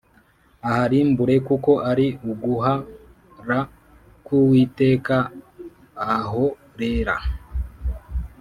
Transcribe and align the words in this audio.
aharimbure 0.69 1.35
kuko 1.47 1.71
ari 1.91 2.07
uguh 2.31 2.65
ra 3.47 3.61
k 4.25 4.27
Uwiteka 4.39 5.17
ah 6.11 6.35
rera 6.79 7.15